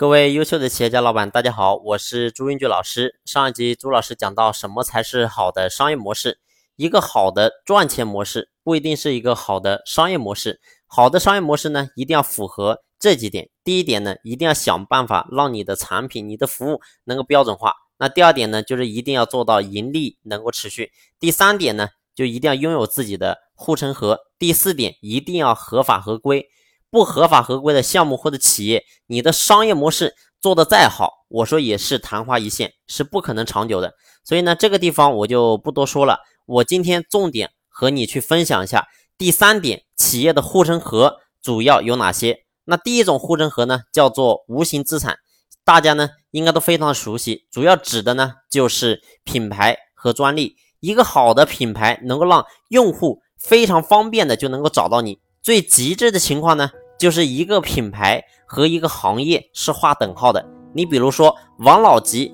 [0.00, 3.20] 各位优秀的企业家老板，大家好，我是朱云举老师。
[3.26, 6.40] 上一集朱老师讲到什么才是好的商业模式？
[6.76, 10.58] 一个好的赚钱模式不一定是一个好的商业模式。
[10.86, 13.50] 好的商业模式呢，一定要符合这几点。
[13.62, 17.74] 第一点呢，一定要想办法让你的产品、你的服务能够标准化。
[17.98, 20.92] 那第二点呢，就是一定要做到盈利能够持续。
[21.18, 24.20] 第三点呢，就一定要拥有自己的护城河。
[24.38, 26.48] 第四点，一定要合法合规。
[26.90, 33.94] 不合法合规的项目或者企业，你的商业模式做得再好，我说也是昙花一现，是不可能长久的。
[34.24, 36.18] 所以呢，这个地方我就不多说了。
[36.46, 42.44] 我今天重点和你去分享一下第三点，企业的护城河主要有哪些？
[42.64, 45.18] 那第一种护城河呢，叫做无形资产，
[45.64, 50.56] 大家呢应该都非常熟悉，主要指的呢就是品牌和专利。
[50.80, 55.20] 一个好的品牌能够让用户非常方便的就能够找到你。
[55.42, 56.70] 最极致的情况呢？
[57.00, 60.44] 就是一个品牌和一个行业是划等号的。
[60.74, 62.30] 你比如说王老吉，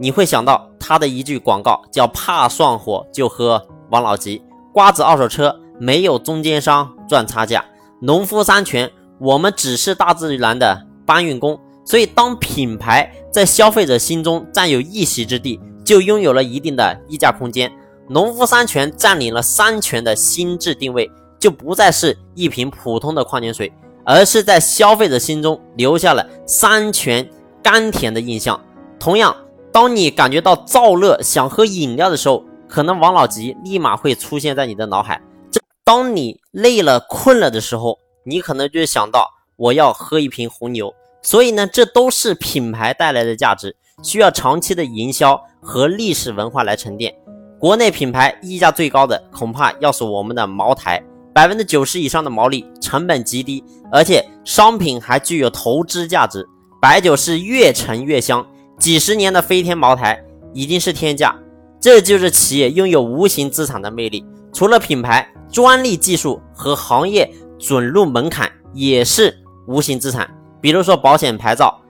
[0.00, 4.42] 你会想到他的一句广告叫“怕上火就喝王老吉”。
[4.74, 7.64] 瓜子二手车没有中间商赚差价。
[8.00, 11.56] 农夫山泉，我们只是大自然的搬运工。
[11.84, 17.70] 所以，当品牌在消费者心中占有一席之地，就拥有了一定的溢价空间。
[18.08, 23.72] 农夫山泉占领了山泉的心智定位，就不再是一瓶普通的矿泉水。
[24.10, 27.30] 而是在消费者心中留下了山泉
[27.62, 28.60] 甘甜的印象。
[28.98, 29.36] 同样，
[29.70, 35.22] 当你感觉到燥热想喝饮料的时候，可能王老吉立马会出现在你的脑海。
[35.52, 40.92] 这当你累了困了的时候，你可能就想到我要喝一瓶红牛。
[41.22, 47.14] 所以呢，这都是品牌带来的价值，需要长期的营销和历史文化来沉淀。
[47.60, 51.00] 国内品牌溢价最高的，恐怕要是我们的茅台。
[51.40, 56.46] 百分之九十以上的毛利，成本极低，而且商品还具有投资价值。
[56.82, 58.46] 白酒是越陈越香，
[58.78, 61.34] 几十年的飞天茅台已经是天价。
[61.80, 64.22] 这就是企业拥有无形资产的魅力。
[64.52, 69.34] 除了品牌、专利技术和行业准入门槛，也是
[69.66, 70.28] 无形资产。
[70.60, 71.80] 比如说保险牌照，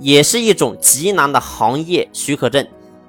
[0.00, 2.66] 也是一种极难的行业许可证，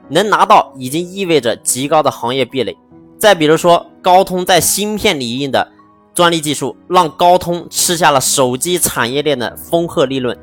[0.10, 2.78] 能拿到已经意味着极高的行业壁垒。
[3.18, 5.72] 再比如说，高通在芯片领域的
[6.22, 10.38] 专利技术，让高通吃下了手机产业链的丰厚利润。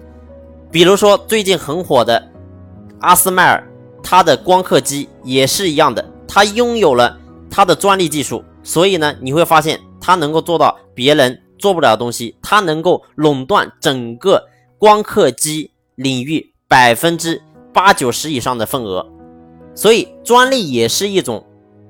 [0.72, 2.20] 比如说，最近很火的
[2.98, 3.64] 阿斯麦尔，
[4.02, 7.16] 它的光刻机也是一样的，它拥有了
[7.48, 17.40] 它的专利技术，所以呢，你会发现它能够做到别人做不了的东西，它能够垄断整个光刻机领域百分之
[17.72, 19.06] 八九十以上的份额。
[19.76, 21.46] 所以，专利也是一种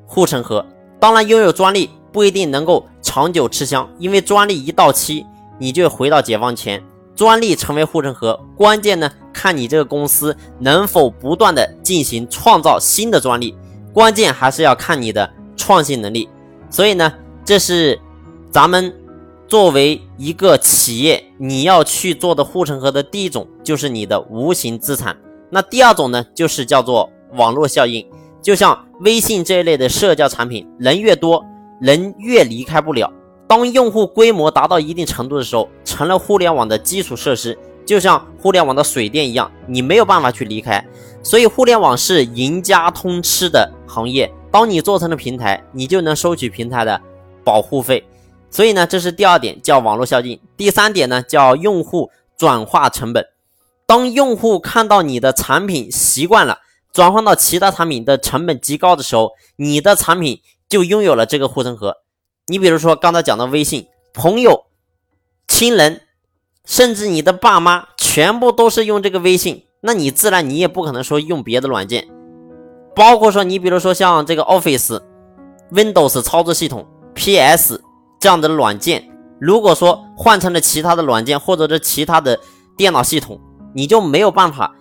[0.07, 0.67] 护城河。
[1.01, 5.27] 当然，拥有专利不一定能够长久吃香，因为专利一到期，
[5.59, 6.83] 你就回到解放前。
[7.15, 13.57] 专利成为护城河，关键呢，看你这个公司能否不断的进行创造新的专利，
[13.93, 16.29] 关键还是要看你的创新能力。
[16.71, 17.13] 所以呢，
[17.45, 17.99] 这是
[18.53, 18.95] 咱们
[19.49, 25.17] 作为一个企业你要去做的护城河的第一种，就是你的无形资产。
[25.51, 28.07] 那第二种呢，就是叫做网络效应。
[28.41, 31.45] 就像微信这一类的社交产品，人越多，
[31.81, 33.13] 人越离开不了。
[33.47, 40.85] 当用户规模达到一定程度的时候，成了互联网的基础设施，就像互联网的水电一样，你没有办法去离开。
[41.23, 44.31] 所以，互联网是赢家通吃的行业。
[44.51, 47.01] 当你做成了平台，你就能收取平台的
[47.45, 48.05] 保护费。
[48.51, 50.39] 所以呢，这是第二点，叫网络效应。
[50.57, 53.27] 第三点呢，叫用户转化成本。
[53.87, 56.59] 当用户看到你的产品习惯了。
[56.93, 61.97] 转换到其他产品的成本极高的时候，你的产品就拥有了这个护城河。
[62.47, 64.65] 你比如说刚才讲的微信，朋友、
[65.47, 66.03] 亲人，
[66.65, 72.09] 甚至你的爸妈，全部都是用这个微信，那你自然你也不可能说用别的软件。
[72.95, 75.01] 包括说你比如说像这个 Office、
[75.71, 77.81] Windows 操作系统、PS
[78.19, 79.09] 这样的软件，
[79.41, 82.41] 如果说换成了其他的软件或者是其他的
[82.77, 83.41] 电脑系统，
[83.75, 84.75] 你就没有办法。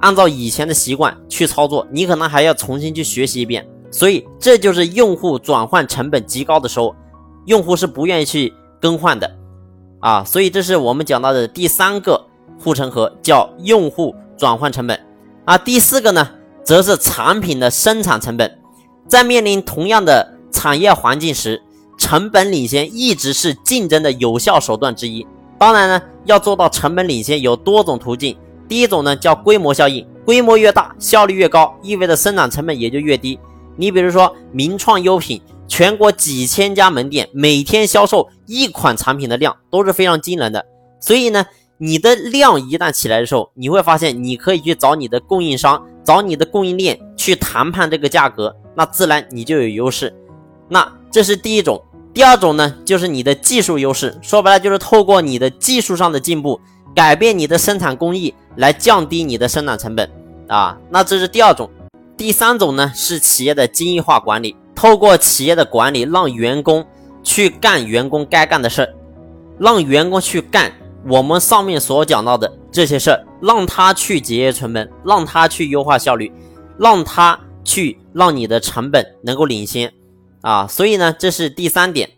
[0.00, 6.94] 按照以前的习惯去操作，你可能还要重新去学习一遍，所以这就是用户转换成本极高的时候，
[7.46, 9.30] 用户是不愿意去更换的
[10.00, 12.22] 啊，所以这是我们讲到的第三个
[12.58, 15.00] 护城河，叫用户转换成本
[15.44, 15.56] 啊。
[15.56, 16.28] 第四个呢，
[16.62, 18.58] 则是产品的生产成本，
[19.06, 21.62] 在面临同样的产业环境时，
[21.96, 25.26] 成本领先一直是竞争的有效手段之一。
[25.58, 28.36] 当然呢，要做到成本领先，有多种途径。
[28.68, 33.40] 第一种呢叫规模效应，规模越大，效率越高，意味着生产成本也就越低。
[33.78, 40.66] 你比如说名创优品，全国几千家门店，每天销售一款产品的量都是非常惊人的。
[41.00, 41.46] 所以呢，
[41.78, 50.12] 你的量一旦起来的时候，你会发现你可以去找你的供应商，找你的供应链去谈判这个价格，那自然你就有优势。
[50.68, 51.80] 那这是第一种。
[52.12, 56.60] 第二种呢，就是你的技术优势，说白了就是透过你的技术上的进步，
[56.96, 60.10] 改变你的生产工艺，来降低你的生产成本
[60.48, 60.76] 啊。
[60.90, 61.70] 那这是第二种。
[62.18, 66.84] 第三种呢，是企业的精益化管理，透过企业的管理，让员工
[67.22, 68.92] 去干员工该干的事儿，
[69.56, 70.72] 让员工去干
[71.08, 76.32] 我们上面所讲到的这些事儿，让他去节约成本，让他去优化效率，
[76.76, 79.92] 让他去让你的成本能够领先。
[80.40, 82.10] 啊，所以呢，这是第三点，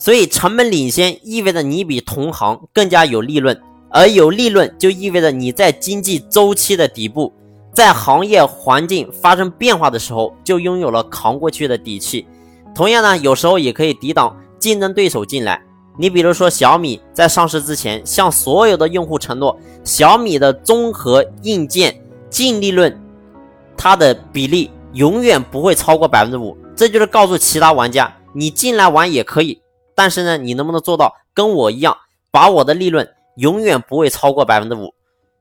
[0.00, 7.32] 所以成本领先意味着你比同行更加有利润，而有利润就意味着你在经济周期的底部，
[7.78, 12.26] 在行业环境发生变化的时候，就拥有了扛过去的底气。
[12.74, 15.62] 同样呢，有时候也可以抵挡竞争对手进来。
[15.96, 23.00] 你比如说小米在上市之前，向所有的用户承诺，小米的综合硬件净利润，
[23.76, 26.58] 它的比例永远不会超过百分之五。
[26.74, 29.62] 这就是告诉其他玩家，你进来玩也可以，
[29.94, 31.96] 但是呢，你能不能做到跟我一样，
[32.32, 34.92] 把我的利润永远不会超过百分之五？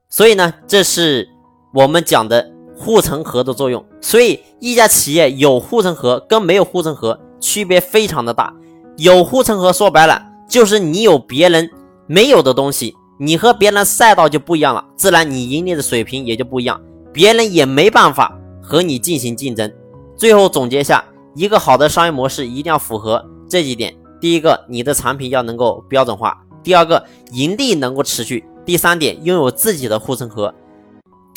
[0.08, 1.28] 所以呢，这是
[1.78, 3.86] 我们讲的护城河的作用。
[4.02, 8.52] 所以一家企业有护城河跟没有护城河区别非常的大。
[8.98, 10.20] 有护城河说白了
[10.50, 11.70] 就是你有别人
[12.08, 16.82] 没有的东西，你和别人赛道就不一样了，自然你盈利的水平也就不一样，
[17.14, 19.72] 别人也没办法和你进行竞争。
[20.16, 21.06] 最后总结一下。
[21.36, 26.32] 一个好的商业模式一定要符合这几点：第一个，你的产品要能够标准化；
[26.64, 30.52] 第二个，盈利能够持续；第三点，拥有自己的护城河；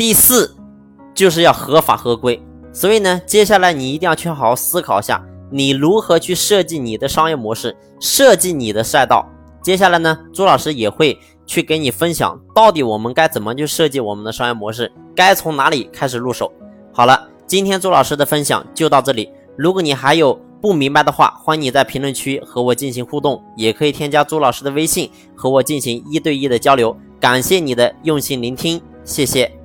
[0.01, 0.57] 第四，
[1.15, 2.43] 就是要合法合规。
[2.73, 9.29] 所以呢，接下来你一定要去好好思考一下，你如何去设计你的商业模式，设计你的赛道。
[9.63, 16.51] 接下来呢，朱老师也会去给你分享，到底我们该怎么去设计我们的商业模式，该从哪里开始入手。
[16.95, 19.29] 好了，今天朱老师的分享就到这里。
[19.55, 20.33] 如果你还有
[20.63, 26.97] 不明白的话，欢迎你在评论区和我进行互动，也可以添加朱老师的微信和我进行一对一的交流。
[27.21, 29.60] 感谢你的用心聆听，谢谢。